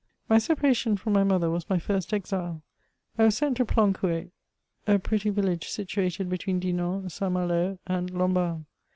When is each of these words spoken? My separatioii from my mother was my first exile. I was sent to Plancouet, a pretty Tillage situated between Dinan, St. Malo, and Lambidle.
My 0.27 0.37
separatioii 0.37 0.97
from 0.97 1.13
my 1.13 1.23
mother 1.23 1.51
was 1.51 1.69
my 1.69 1.77
first 1.77 2.11
exile. 2.11 2.63
I 3.19 3.25
was 3.25 3.37
sent 3.37 3.57
to 3.57 3.65
Plancouet, 3.65 4.31
a 4.87 4.97
pretty 4.97 5.29
Tillage 5.31 5.67
situated 5.67 6.27
between 6.27 6.59
Dinan, 6.59 7.07
St. 7.11 7.31
Malo, 7.31 7.77
and 7.85 8.09
Lambidle. 8.09 8.65